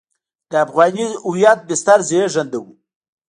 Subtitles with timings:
[0.51, 2.71] د افغاني هویت بستر زېږنده وو.